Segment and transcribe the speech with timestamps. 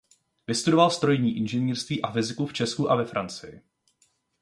[0.47, 3.61] Vystudoval strojní inženýrství a fyziku v Česku a ve Francii.